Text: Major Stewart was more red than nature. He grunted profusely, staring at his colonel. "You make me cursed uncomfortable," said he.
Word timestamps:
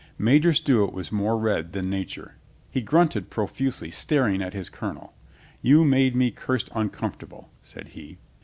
Major 0.17 0.51
Stewart 0.51 0.93
was 0.93 1.11
more 1.11 1.37
red 1.37 1.73
than 1.73 1.87
nature. 1.87 2.33
He 2.71 2.81
grunted 2.81 3.29
profusely, 3.29 3.91
staring 3.91 4.41
at 4.41 4.55
his 4.55 4.67
colonel. 4.67 5.13
"You 5.61 5.83
make 5.85 6.15
me 6.15 6.31
cursed 6.31 6.71
uncomfortable," 6.73 7.51
said 7.61 7.89
he. 7.89 8.17